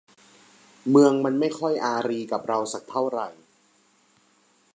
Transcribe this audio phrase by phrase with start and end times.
[0.89, 3.27] เมืองมันไม่ค่อยอารีกับเราสักเท่าไหร่